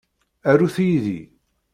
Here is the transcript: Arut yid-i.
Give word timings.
Arut 0.49 0.75
yid-i. 0.85 1.21